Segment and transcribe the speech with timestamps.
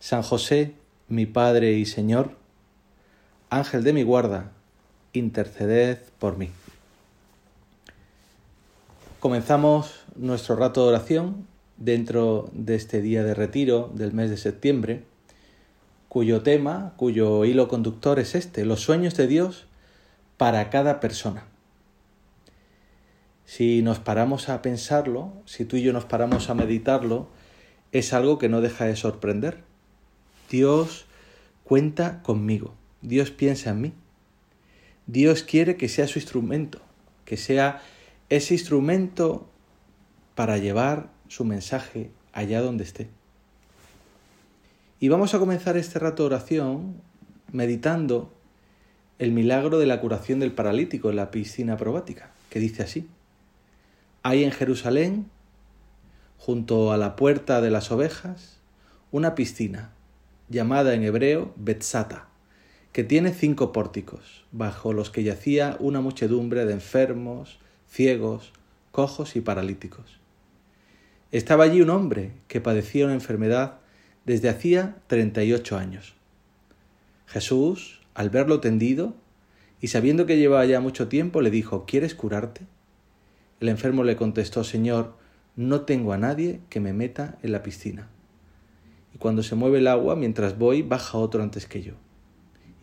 [0.00, 0.72] San José,
[1.08, 2.30] mi Padre y Señor,
[3.50, 4.50] Ángel de mi guarda,
[5.12, 6.48] interceded por mí.
[9.20, 11.46] Comenzamos nuestro rato de oración
[11.76, 15.04] dentro de este día de retiro del mes de septiembre,
[16.08, 19.66] cuyo tema, cuyo hilo conductor es este, los sueños de Dios
[20.38, 21.44] para cada persona.
[23.44, 27.28] Si nos paramos a pensarlo, si tú y yo nos paramos a meditarlo,
[27.92, 29.68] es algo que no deja de sorprender.
[30.50, 31.06] Dios
[31.62, 33.92] cuenta conmigo, Dios piensa en mí.
[35.06, 36.80] Dios quiere que sea su instrumento,
[37.24, 37.80] que sea
[38.28, 39.48] ese instrumento
[40.34, 43.08] para llevar su mensaje allá donde esté.
[44.98, 47.00] Y vamos a comenzar este rato de oración
[47.52, 48.32] meditando
[49.20, 53.08] el milagro de la curación del paralítico en la piscina probática, que dice así.
[54.24, 55.30] Hay en Jerusalén,
[56.38, 58.58] junto a la puerta de las ovejas,
[59.12, 59.92] una piscina
[60.50, 62.26] llamada en hebreo Betzata,
[62.92, 68.52] que tiene cinco pórticos, bajo los que yacía una muchedumbre de enfermos, ciegos,
[68.90, 70.18] cojos y paralíticos.
[71.30, 73.78] Estaba allí un hombre que padecía una enfermedad
[74.26, 76.14] desde hacía treinta y ocho años.
[77.26, 79.14] Jesús, al verlo tendido
[79.80, 82.62] y sabiendo que llevaba ya mucho tiempo, le dijo, ¿quieres curarte?
[83.60, 85.14] El enfermo le contestó, Señor,
[85.54, 88.08] no tengo a nadie que me meta en la piscina
[89.14, 91.94] y cuando se mueve el agua, mientras voy, baja otro antes que yo.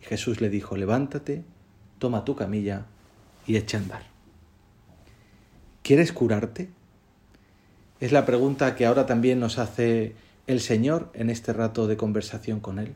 [0.00, 1.44] Y Jesús le dijo, levántate,
[1.98, 2.86] toma tu camilla
[3.46, 4.02] y echa a andar.
[5.82, 6.68] ¿Quieres curarte?
[8.00, 10.14] Es la pregunta que ahora también nos hace
[10.46, 12.94] el Señor en este rato de conversación con Él.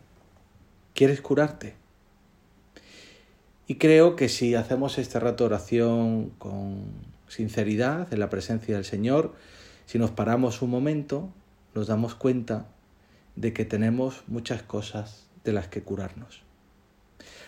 [0.95, 1.75] ¿Quieres curarte?
[3.67, 6.85] Y creo que si hacemos este rato de oración con
[7.29, 9.35] sinceridad en la presencia del Señor,
[9.87, 11.31] si nos paramos un momento,
[11.75, 12.67] nos damos cuenta
[13.37, 16.43] de que tenemos muchas cosas de las que curarnos.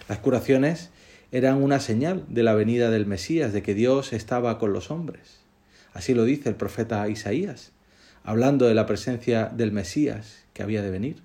[0.08, 0.90] Las curaciones
[1.32, 5.40] eran una señal de la venida del Mesías, de que Dios estaba con los hombres.
[5.92, 7.72] Así lo dice el profeta Isaías,
[8.22, 11.22] hablando de la presencia del Mesías que había de venir.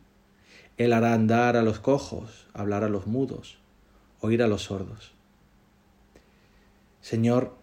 [0.78, 3.60] Él hará andar a los cojos, hablar a los mudos,
[4.22, 5.14] oír a los sordos.
[7.02, 7.56] Señor,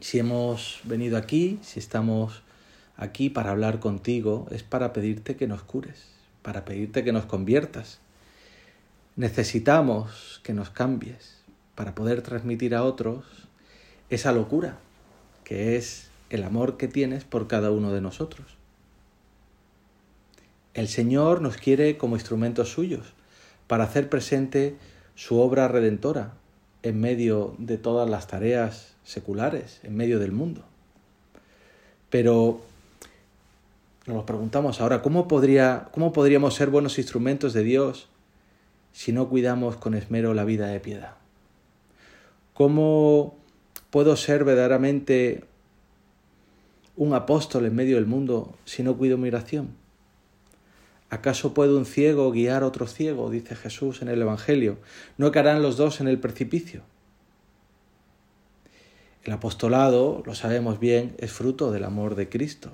[0.00, 2.42] si hemos venido aquí, si estamos
[3.00, 6.06] aquí para hablar contigo es para pedirte que nos cures,
[6.42, 7.98] para pedirte que nos conviertas.
[9.16, 11.38] Necesitamos que nos cambies
[11.74, 13.24] para poder transmitir a otros
[14.10, 14.78] esa locura
[15.44, 18.46] que es el amor que tienes por cada uno de nosotros.
[20.74, 23.14] El Señor nos quiere como instrumentos suyos
[23.66, 24.76] para hacer presente
[25.14, 26.34] su obra redentora
[26.82, 30.64] en medio de todas las tareas seculares, en medio del mundo.
[32.10, 32.60] Pero
[34.14, 38.08] nos preguntamos ahora, ¿cómo, podría, ¿cómo podríamos ser buenos instrumentos de Dios
[38.92, 41.14] si no cuidamos con esmero la vida de piedad?
[42.54, 43.36] ¿Cómo
[43.90, 45.44] puedo ser verdaderamente
[46.96, 49.70] un apóstol en medio del mundo si no cuido mi oración?
[51.08, 53.30] ¿Acaso puede un ciego guiar a otro ciego?
[53.30, 54.78] dice Jesús en el Evangelio.
[55.18, 56.82] ¿No caerán los dos en el precipicio?
[59.24, 62.70] El apostolado, lo sabemos bien, es fruto del amor de Cristo.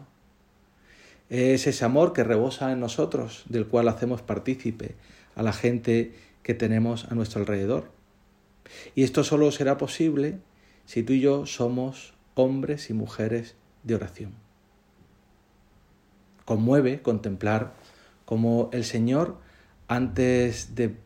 [1.29, 4.95] Es ese amor que rebosa en nosotros, del cual hacemos partícipe
[5.35, 7.91] a la gente que tenemos a nuestro alrededor.
[8.95, 10.39] Y esto solo será posible
[10.85, 14.35] si tú y yo somos hombres y mujeres de oración.
[16.45, 17.73] Conmueve contemplar
[18.25, 19.39] cómo el Señor,
[19.89, 20.97] antes de,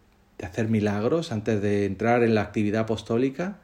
[0.42, 3.60] hacer milagros, antes de entrar en la actividad apostólica,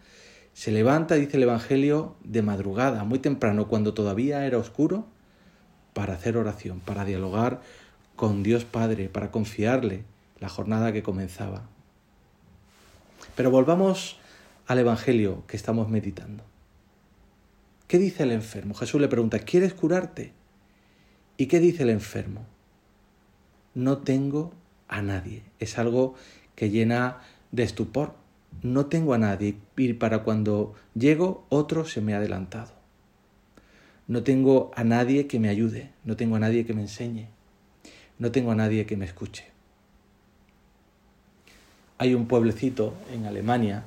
[0.54, 5.06] se levanta, dice el Evangelio, de madrugada, muy temprano, cuando todavía era oscuro,
[5.96, 7.62] para hacer oración, para dialogar
[8.16, 10.04] con Dios Padre, para confiarle
[10.40, 11.62] la jornada que comenzaba.
[13.34, 14.18] Pero volvamos
[14.66, 16.44] al Evangelio que estamos meditando.
[17.88, 18.74] ¿Qué dice el enfermo?
[18.74, 20.34] Jesús le pregunta, ¿quieres curarte?
[21.38, 22.44] ¿Y qué dice el enfermo?
[23.72, 24.52] No tengo
[24.88, 25.44] a nadie.
[25.60, 26.14] Es algo
[26.56, 27.20] que llena
[27.52, 28.12] de estupor.
[28.60, 32.75] No tengo a nadie y para cuando llego otro se me ha adelantado.
[34.08, 37.28] No tengo a nadie que me ayude, no tengo a nadie que me enseñe.
[38.18, 39.44] no tengo a nadie que me escuche.
[41.98, 43.84] Hay un pueblecito en Alemania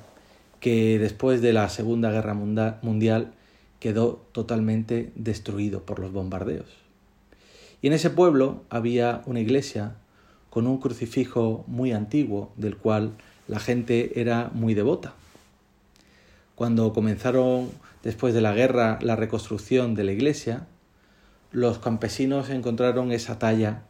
[0.60, 3.32] que después de la Segunda Guerra Mundial
[3.80, 6.68] quedó totalmente destruido por los bombardeos.
[7.82, 9.96] Y en ese pueblo había una iglesia
[10.50, 13.12] con un crucifijo muy antiguo del cual
[13.48, 15.14] la gente era muy devota.
[16.54, 17.70] Cuando comenzaron
[18.02, 20.66] después de la guerra la reconstrucción de la iglesia,
[21.52, 23.82] los campesinos encontraron esa talla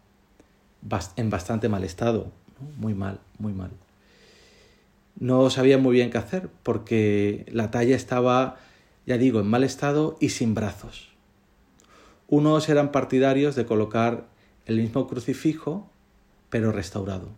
[1.16, 2.32] en bastante mal estado,
[2.78, 3.70] muy mal, muy mal.
[5.18, 8.56] No sabían muy bien qué hacer porque la talla estaba,
[9.06, 11.10] ya digo, en mal estado y sin brazos.
[12.28, 14.26] Unos eran partidarios de colocar
[14.66, 15.90] el mismo crucifijo,
[16.48, 17.28] pero restaurado.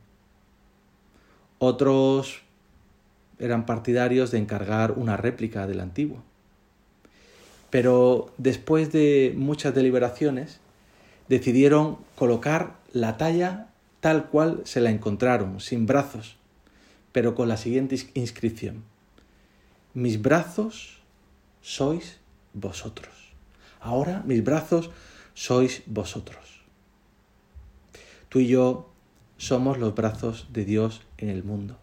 [1.59, 2.43] Otros
[3.39, 6.23] eran partidarios de encargar una réplica del antiguo.
[7.73, 10.61] Pero después de muchas deliberaciones,
[11.31, 13.69] decidieron colocar la talla
[14.01, 16.37] tal cual se la encontraron, sin brazos,
[17.13, 18.85] pero con la siguiente inscripción.
[19.95, 21.01] Mis brazos
[21.63, 22.19] sois
[22.53, 23.15] vosotros.
[23.81, 24.91] Ahora mis brazos
[25.33, 26.61] sois vosotros.
[28.29, 28.91] Tú y yo
[29.39, 31.79] somos los brazos de Dios en el mundo,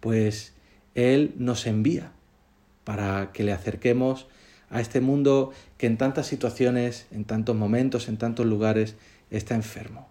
[0.00, 0.54] pues
[0.94, 2.10] Él nos envía
[2.84, 4.28] para que le acerquemos
[4.70, 8.96] a este mundo que en tantas situaciones, en tantos momentos, en tantos lugares
[9.30, 10.08] está enfermo.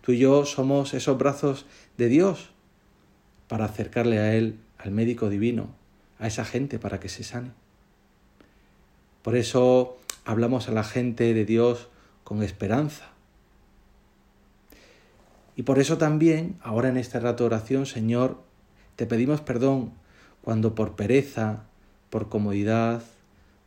[0.00, 1.66] Tú y yo somos esos brazos
[1.96, 2.50] de Dios
[3.48, 5.68] para acercarle a Él, al médico divino,
[6.18, 7.52] a esa gente para que se sane.
[9.22, 11.88] Por eso hablamos a la gente de Dios
[12.24, 13.10] con esperanza.
[15.56, 18.42] Y por eso también, ahora en este rato de oración, Señor,
[18.96, 19.92] te pedimos perdón
[20.42, 21.62] cuando por pereza,
[22.10, 23.02] por comodidad,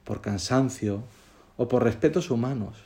[0.07, 1.04] por cansancio
[1.57, 2.77] o por respetos humanos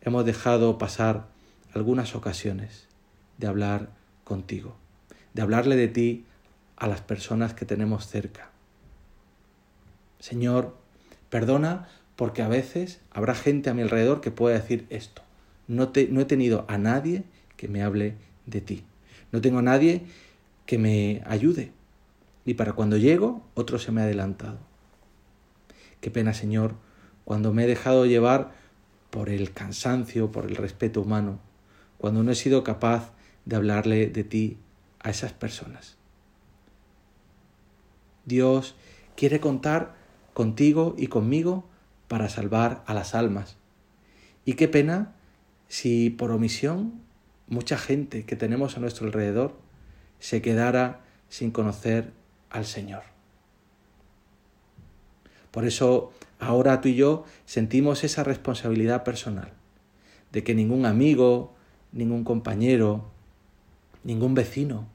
[0.00, 1.26] hemos dejado pasar
[1.74, 2.88] algunas ocasiones
[3.36, 3.90] de hablar
[4.24, 4.74] contigo,
[5.34, 6.24] de hablarle de ti
[6.76, 8.48] a las personas que tenemos cerca.
[10.20, 10.74] Señor,
[11.28, 15.20] perdona porque a veces habrá gente a mi alrededor que pueda decir esto.
[15.68, 17.24] No, te, no he tenido a nadie
[17.58, 18.14] que me hable
[18.46, 18.84] de ti.
[19.32, 20.06] No tengo a nadie
[20.64, 21.72] que me ayude.
[22.46, 24.58] Y para cuando llego, otro se me ha adelantado.
[26.04, 26.74] Qué pena, Señor,
[27.24, 28.52] cuando me he dejado llevar
[29.08, 31.38] por el cansancio, por el respeto humano,
[31.96, 33.14] cuando no he sido capaz
[33.46, 34.58] de hablarle de ti
[35.00, 35.96] a esas personas.
[38.26, 38.76] Dios
[39.16, 39.94] quiere contar
[40.34, 41.64] contigo y conmigo
[42.06, 43.56] para salvar a las almas.
[44.44, 45.14] Y qué pena
[45.68, 47.00] si por omisión
[47.46, 49.56] mucha gente que tenemos a nuestro alrededor
[50.18, 51.00] se quedara
[51.30, 52.12] sin conocer
[52.50, 53.13] al Señor.
[55.54, 56.10] Por eso
[56.40, 59.52] ahora tú y yo sentimos esa responsabilidad personal
[60.32, 61.54] de que ningún amigo,
[61.92, 63.04] ningún compañero,
[64.02, 64.88] ningún vecino,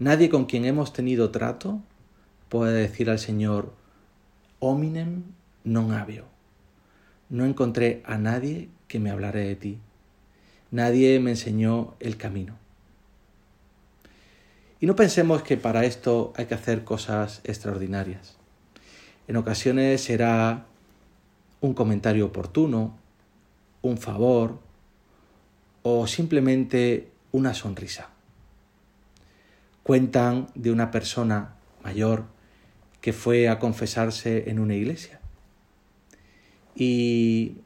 [0.00, 1.78] nadie con quien hemos tenido trato
[2.48, 3.72] pueda decir al Señor,
[4.58, 5.22] hominem
[5.62, 6.26] non habio.
[7.30, 9.78] No encontré a nadie que me hablara de ti.
[10.72, 12.58] Nadie me enseñó el camino.
[14.80, 18.35] Y no pensemos que para esto hay que hacer cosas extraordinarias.
[19.28, 20.66] En ocasiones será
[21.60, 22.96] un comentario oportuno,
[23.82, 24.60] un favor
[25.82, 28.10] o simplemente una sonrisa.
[29.82, 32.24] Cuentan de una persona mayor
[33.00, 35.20] que fue a confesarse en una iglesia
[36.74, 37.56] y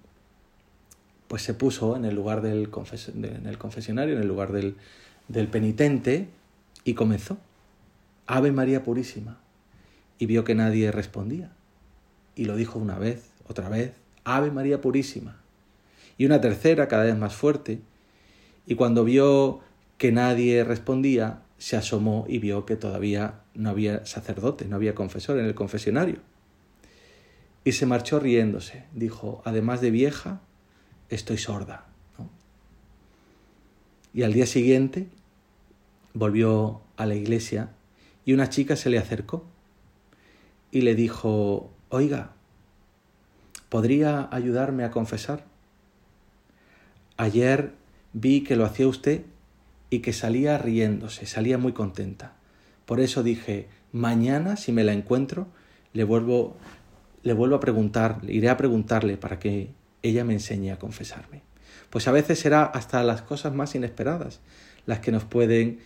[1.29, 2.71] pues se puso en el lugar del
[3.23, 6.29] en el confesionario, en el lugar del penitente,
[6.85, 7.39] y comenzó.
[8.27, 9.39] Ave María Purísima.
[10.21, 11.51] Y vio que nadie respondía.
[12.37, 15.41] Y lo dijo una vez, otra vez, Ave María Purísima.
[16.17, 17.81] Y una tercera, cada vez más fuerte.
[18.67, 19.59] Y cuando vio
[19.99, 25.41] que nadie respondía, se asomó y vio que todavía no había sacerdote, no había confesor
[25.41, 26.21] en el confesionario
[27.65, 28.85] y se marchó riéndose.
[28.95, 30.41] Dijo, además de vieja,
[31.09, 31.87] estoy sorda.
[34.13, 35.07] Y al día siguiente
[36.15, 37.71] volvió a la iglesia
[38.25, 39.45] y una chica se le acercó
[40.71, 42.33] y le dijo, oiga,
[43.69, 45.45] ¿podría ayudarme a confesar?
[47.17, 47.73] Ayer
[48.13, 49.23] vi que lo hacía usted
[49.91, 52.35] y que salía riéndose, salía muy contenta.
[52.87, 55.49] Por eso dije, mañana si me la encuentro,
[55.93, 56.57] le vuelvo
[57.23, 59.71] le vuelvo a preguntar, iré a preguntarle para que
[60.03, 61.43] ella me enseñe a confesarme.
[61.91, 64.41] Pues a veces será hasta las cosas más inesperadas
[64.87, 65.81] las que nos pueden,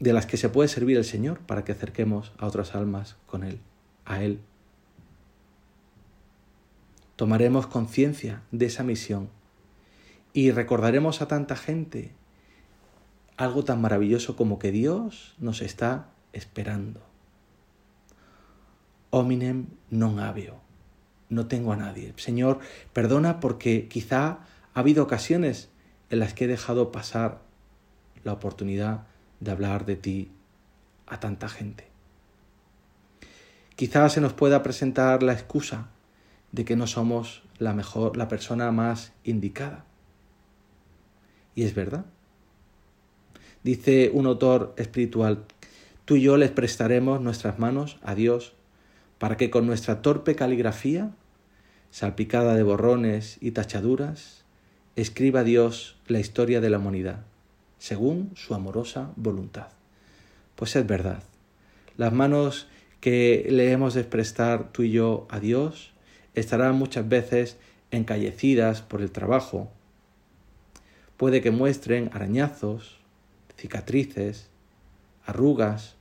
[0.00, 3.44] de las que se puede servir el Señor para que acerquemos a otras almas con
[3.44, 3.60] Él,
[4.10, 4.40] a Él.
[7.16, 9.28] Tomaremos conciencia de esa misión
[10.32, 12.12] y recordaremos a tanta gente
[13.36, 17.00] algo tan maravilloso como que Dios nos está esperando.
[19.10, 20.60] Hominem non habio.
[21.30, 22.12] No tengo a nadie.
[22.16, 22.58] Señor,
[22.92, 25.70] perdona porque quizá ha habido ocasiones
[26.10, 27.42] en las que he dejado pasar
[28.24, 29.06] la oportunidad
[29.40, 30.30] de hablar de ti
[31.06, 31.89] a tanta gente.
[33.80, 35.88] Quizás se nos pueda presentar la excusa
[36.52, 39.86] de que no somos la mejor, la persona más indicada.
[41.54, 42.04] Y es verdad.
[43.62, 45.46] Dice un autor espiritual,
[46.04, 48.52] tú y yo les prestaremos nuestras manos a Dios
[49.18, 51.12] para que con nuestra torpe caligrafía,
[51.90, 54.44] salpicada de borrones y tachaduras,
[54.94, 57.24] escriba Dios la historia de la humanidad,
[57.78, 59.68] según su amorosa voluntad.
[60.54, 61.22] Pues es verdad,
[61.96, 62.66] las manos
[63.00, 65.92] que le hemos de prestar tú y yo a Dios
[66.34, 67.56] estarán muchas veces
[67.90, 69.70] encallecidas por el trabajo.
[71.16, 72.98] Puede que muestren arañazos,
[73.56, 74.48] cicatrices,
[75.26, 75.96] arrugas,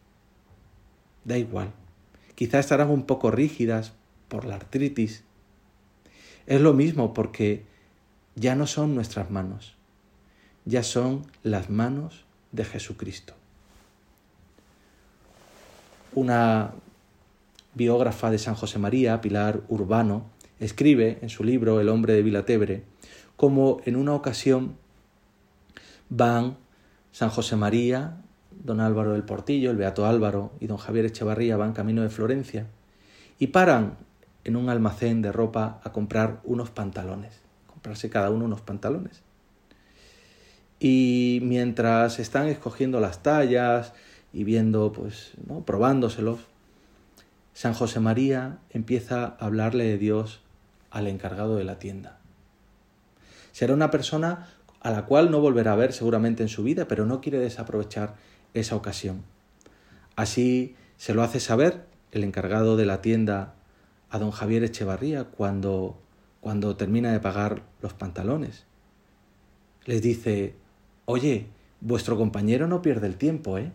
[1.26, 1.72] da igual.
[2.36, 3.94] Quizá estarán un poco rígidas
[4.28, 5.24] por la artritis.
[6.46, 7.66] Es lo mismo porque
[8.36, 9.76] ya no son nuestras manos,
[10.66, 13.34] ya son las manos de Jesucristo.
[16.16, 16.74] Una
[17.80, 20.26] biógrafa de San José María, Pilar Urbano,
[20.60, 22.84] escribe en su libro El hombre de Vilatebre,
[23.38, 24.76] como en una ocasión
[26.10, 26.58] van
[27.14, 28.18] San José María,
[28.52, 32.68] don Álvaro del Portillo, el Beato Álvaro y don Javier Echevarría van camino de Florencia
[33.40, 33.96] y paran
[34.44, 39.24] en un almacén de ropa a comprar unos pantalones, comprarse cada uno unos pantalones.
[40.82, 43.94] Y mientras están escogiendo las tallas
[44.34, 45.62] y viendo, pues, ¿no?
[45.64, 46.40] probándoselos,
[47.54, 50.42] San José María empieza a hablarle de Dios
[50.92, 52.20] al encargado de la tienda.
[53.52, 54.48] Será una persona
[54.82, 58.16] a la cual no volverá a ver seguramente en su vida, pero no quiere desaprovechar
[58.54, 59.24] esa ocasión.
[60.16, 63.56] Así se lo hace saber el encargado de la tienda
[64.10, 66.00] a don Javier Echevarría cuando,
[66.42, 68.66] cuando termina de pagar los pantalones.
[69.86, 70.56] Les dice,
[71.06, 71.48] oye,
[71.82, 73.72] vuestro compañero no pierde el tiempo, ¿eh?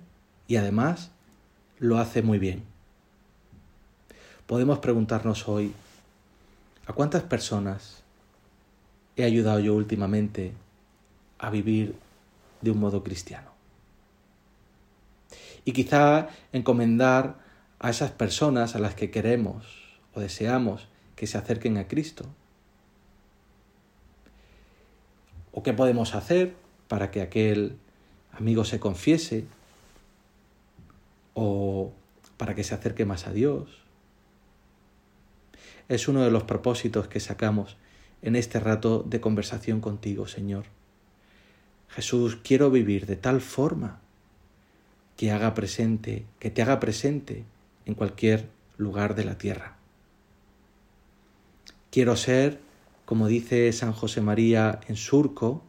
[0.48, 1.10] Y además
[1.78, 2.73] lo hace muy bien
[4.46, 5.72] podemos preguntarnos hoy,
[6.86, 8.02] ¿a cuántas personas
[9.16, 10.52] he ayudado yo últimamente
[11.38, 11.94] a vivir
[12.60, 13.50] de un modo cristiano?
[15.64, 17.38] Y quizá encomendar
[17.78, 19.64] a esas personas a las que queremos
[20.14, 22.26] o deseamos que se acerquen a Cristo.
[25.52, 26.54] ¿O qué podemos hacer
[26.88, 27.78] para que aquel
[28.32, 29.46] amigo se confiese?
[31.32, 31.92] ¿O
[32.36, 33.83] para que se acerque más a Dios?
[35.88, 37.76] Es uno de los propósitos que sacamos
[38.22, 40.64] en este rato de conversación contigo, Señor.
[41.88, 44.00] Jesús, quiero vivir de tal forma
[45.16, 47.44] que haga presente, que te haga presente
[47.86, 49.76] en cualquier lugar de la tierra.
[51.90, 52.60] Quiero ser,
[53.04, 55.62] como dice San José María en Surco,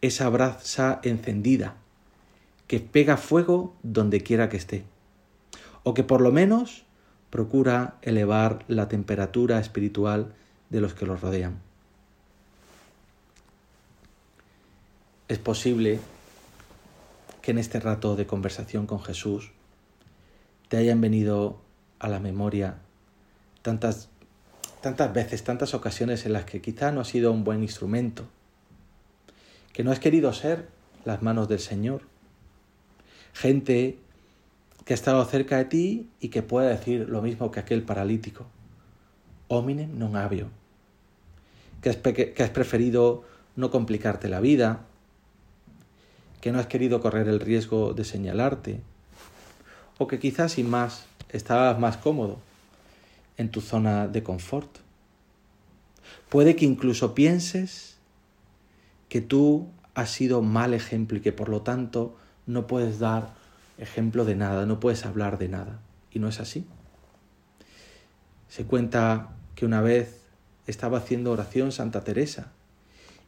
[0.00, 1.76] esa brasa encendida
[2.68, 4.84] que pega fuego donde quiera que esté,
[5.82, 6.85] o que por lo menos
[7.30, 10.34] procura elevar la temperatura espiritual
[10.70, 11.60] de los que los rodean.
[15.28, 15.98] Es posible
[17.42, 19.52] que en este rato de conversación con Jesús
[20.68, 21.60] te hayan venido
[21.98, 22.78] a la memoria
[23.62, 24.08] tantas,
[24.80, 28.24] tantas veces, tantas ocasiones en las que quizá no has sido un buen instrumento,
[29.72, 30.68] que no has querido ser
[31.04, 32.02] las manos del Señor.
[33.32, 33.98] Gente
[34.86, 38.46] que ha estado cerca de ti y que pueda decir lo mismo que aquel paralítico.
[39.48, 40.46] Hominem non habio.
[41.82, 43.26] Que has, que has preferido
[43.58, 44.86] no complicarte la vida,
[46.40, 48.78] que no has querido correr el riesgo de señalarte,
[49.98, 52.38] o que quizás sin más estabas más cómodo
[53.38, 54.70] en tu zona de confort.
[56.28, 57.98] Puede que incluso pienses
[59.08, 59.66] que tú
[59.98, 62.14] has sido mal ejemplo y que por lo tanto
[62.46, 63.34] no puedes dar
[63.78, 65.80] ejemplo de nada, no puedes hablar de nada.
[66.10, 66.66] Y no es así.
[68.48, 70.22] Se cuenta que una vez
[70.66, 72.52] estaba haciendo oración Santa Teresa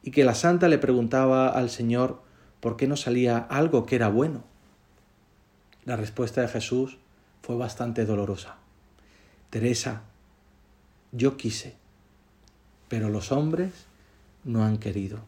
[0.03, 2.23] y que la santa le preguntaba al Señor
[2.61, 4.45] por qué no salía algo que era bueno.
[5.85, 6.99] La respuesta de Jesús
[7.43, 8.57] fue bastante dolorosa.
[9.51, 10.03] Teresa,
[11.13, 11.75] yo quise,
[12.89, 13.73] pero los hombres
[14.45, 15.21] no han querido.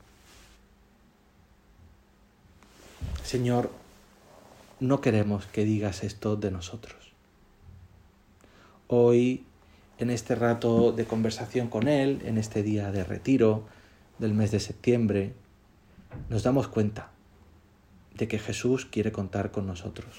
[3.23, 3.71] Señor,
[4.81, 6.97] no queremos que digas esto de nosotros.
[8.89, 9.45] Hoy,
[9.99, 13.65] en este rato de conversación con Él, en este día de retiro
[14.19, 15.35] del mes de septiembre,
[16.29, 17.11] nos damos cuenta
[18.15, 20.17] de que Jesús quiere contar con nosotros.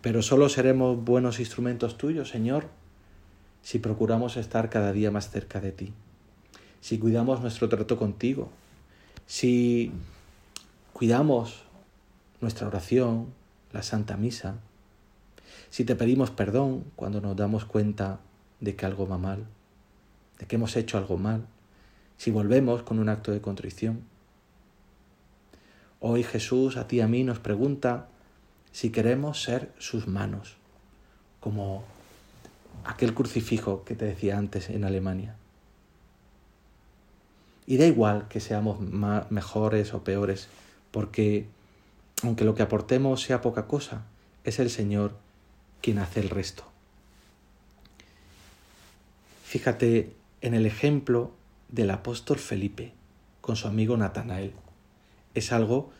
[0.00, 2.68] Pero solo seremos buenos instrumentos tuyos, Señor,
[3.62, 5.92] si procuramos estar cada día más cerca de ti,
[6.80, 8.50] si cuidamos nuestro trato contigo,
[9.26, 9.92] si
[10.92, 11.62] cuidamos
[12.42, 13.28] nuestra oración,
[13.72, 14.56] la Santa Misa,
[15.70, 18.20] si te pedimos perdón cuando nos damos cuenta
[18.60, 19.46] de que algo va mal,
[20.38, 21.46] de que hemos hecho algo mal,
[22.18, 24.02] si volvemos con un acto de contrición.
[26.00, 28.08] Hoy Jesús a ti y a mí nos pregunta
[28.72, 30.56] si queremos ser sus manos,
[31.40, 31.84] como
[32.84, 35.36] aquel crucifijo que te decía antes en Alemania.
[37.66, 38.80] Y da igual que seamos
[39.30, 40.48] mejores o peores,
[40.90, 41.46] porque
[42.22, 44.04] aunque lo que aportemos sea poca cosa,
[44.44, 45.16] es el Señor
[45.80, 46.64] quien hace el resto.
[49.44, 51.32] Fíjate en el ejemplo
[51.68, 52.92] del apóstol Felipe
[53.40, 54.52] con su amigo Natanael.
[55.34, 55.90] Es algo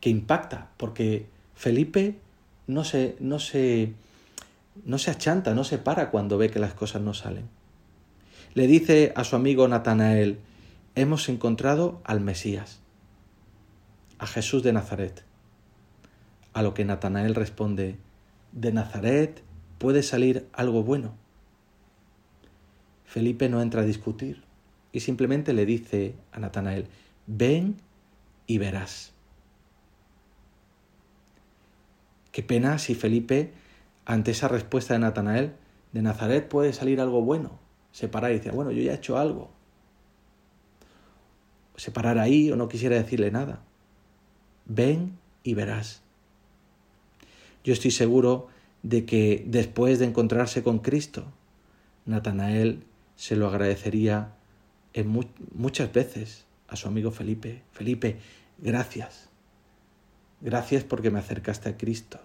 [0.00, 2.18] que impacta, porque Felipe
[2.66, 3.92] no se, no se,
[4.84, 7.48] no se achanta, no se para cuando ve que las cosas no salen.
[8.54, 10.38] Le dice a su amigo Natanael,
[10.94, 12.80] hemos encontrado al Mesías,
[14.18, 15.27] a Jesús de Nazaret.
[16.58, 17.98] A lo que Natanael responde,
[18.50, 19.44] ¿de Nazaret
[19.78, 21.14] puede salir algo bueno?
[23.04, 24.42] Felipe no entra a discutir
[24.90, 26.88] y simplemente le dice a Natanael,
[27.28, 27.76] ven
[28.48, 29.12] y verás.
[32.32, 33.52] Qué pena si Felipe,
[34.04, 35.52] ante esa respuesta de Natanael,
[35.92, 37.60] de Nazaret puede salir algo bueno.
[37.92, 39.52] Se para y dice, bueno, yo ya he hecho algo.
[41.76, 43.62] Se parara ahí o no quisiera decirle nada.
[44.66, 46.02] Ven y verás.
[47.68, 48.48] Yo estoy seguro
[48.82, 51.26] de que después de encontrarse con Cristo,
[52.06, 52.84] Natanael
[53.14, 54.32] se lo agradecería
[54.94, 55.14] en
[55.52, 57.60] muchas veces a su amigo Felipe.
[57.72, 58.20] Felipe,
[58.56, 59.28] gracias.
[60.40, 62.18] Gracias porque me acercaste a Cristo.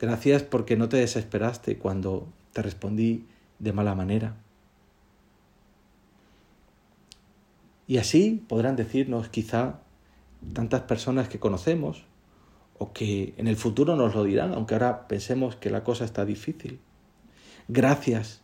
[0.00, 3.26] Gracias porque no te desesperaste cuando te respondí
[3.60, 4.34] de mala manera.
[7.86, 9.78] Y así podrán decirnos quizá
[10.52, 12.07] tantas personas que conocemos
[12.78, 16.24] o que en el futuro nos lo dirán, aunque ahora pensemos que la cosa está
[16.24, 16.80] difícil.
[17.66, 18.40] Gracias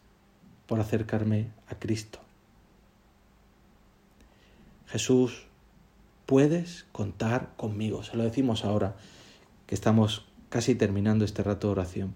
[0.66, 2.18] por acercarme a Cristo.
[4.86, 5.46] Jesús,
[6.26, 8.02] puedes contar conmigo.
[8.02, 8.96] Se lo decimos ahora
[9.66, 12.14] que estamos casi terminando este rato de oración.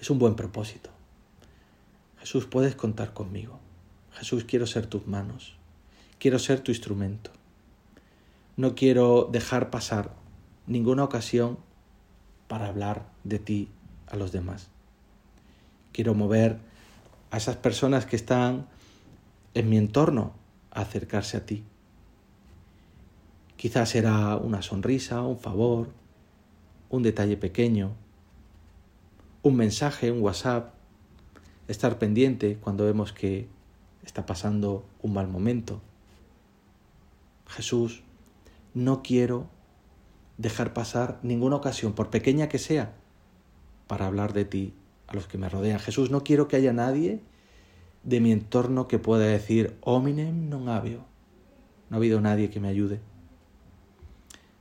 [0.00, 0.90] Es un buen propósito.
[2.18, 3.58] Jesús, puedes contar conmigo.
[4.12, 5.56] Jesús, quiero ser tus manos.
[6.18, 7.30] Quiero ser tu instrumento.
[8.56, 10.14] No quiero dejar pasar
[10.66, 11.58] ninguna ocasión
[12.48, 13.68] para hablar de ti
[14.06, 14.68] a los demás.
[15.92, 16.58] Quiero mover
[17.30, 18.66] a esas personas que están
[19.54, 20.32] en mi entorno
[20.70, 21.64] a acercarse a ti.
[23.56, 25.88] Quizás será una sonrisa, un favor,
[26.90, 27.92] un detalle pequeño,
[29.42, 30.74] un mensaje, un WhatsApp,
[31.68, 33.48] estar pendiente cuando vemos que
[34.04, 35.80] está pasando un mal momento.
[37.48, 38.02] Jesús,
[38.74, 39.48] no quiero
[40.38, 42.94] dejar pasar ninguna ocasión, por pequeña que sea,
[43.86, 44.74] para hablar de ti
[45.06, 45.78] a los que me rodean.
[45.78, 47.20] Jesús, no quiero que haya nadie
[48.02, 51.04] de mi entorno que pueda decir, hominem non habio.
[51.90, 53.00] No ha habido nadie que me ayude.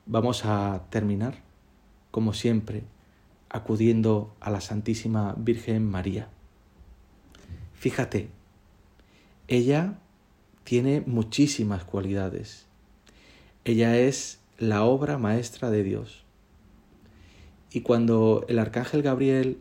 [0.06, 1.42] Vamos a terminar,
[2.12, 2.84] como siempre,
[3.50, 6.30] acudiendo a la Santísima Virgen María.
[7.74, 8.30] Fíjate,
[9.48, 10.00] ella
[10.64, 12.66] tiene muchísimas cualidades.
[13.64, 16.24] Ella es la obra maestra de Dios.
[17.72, 19.60] Y cuando el arcángel Gabriel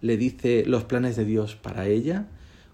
[0.00, 2.26] le dice los planes de Dios para ella,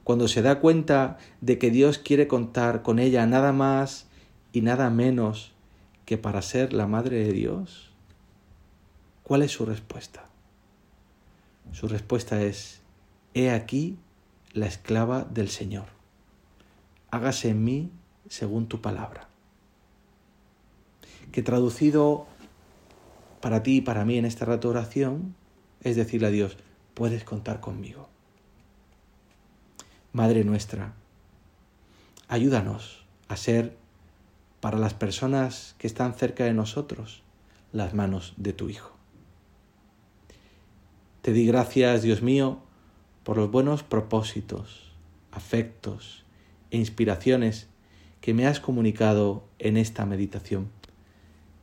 [0.05, 4.07] cuando se da cuenta de que Dios quiere contar con ella nada más
[4.53, 5.53] y nada menos
[6.05, 7.91] que para ser la madre de Dios,
[9.23, 10.29] ¿cuál es su respuesta?
[11.73, 12.81] Su respuesta es,
[13.35, 13.97] He aquí
[14.53, 15.87] la esclava del Señor.
[17.11, 17.91] Hágase en mí
[18.29, 19.32] según tu palabra
[21.33, 22.27] que traducido
[23.41, 25.35] para ti y para mí en esta rato oración
[25.81, 26.59] es decirle a Dios,
[26.95, 28.09] puedes contar conmigo.
[30.13, 30.95] Madre nuestra,
[32.29, 33.77] ayúdanos a ser
[34.61, 37.23] para las personas que están cerca de nosotros
[37.73, 38.93] las manos de tu Hijo.
[41.23, 42.61] Te di gracias, Dios mío,
[43.25, 44.93] por los buenos propósitos,
[45.31, 46.25] afectos
[46.71, 47.69] e inspiraciones
[48.21, 50.69] que me has comunicado en esta meditación